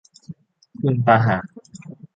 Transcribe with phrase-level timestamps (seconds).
[0.79, 1.45] คุณตะหาก